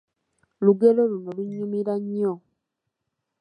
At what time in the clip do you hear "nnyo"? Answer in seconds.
2.03-2.33